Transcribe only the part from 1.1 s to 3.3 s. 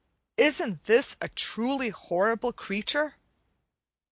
a truly horrible creature?"